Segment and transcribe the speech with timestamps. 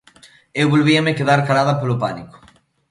[0.61, 2.35] Eu volvíame quedar calada polo pánico.